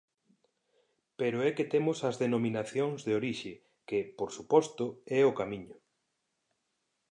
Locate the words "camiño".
5.39-5.75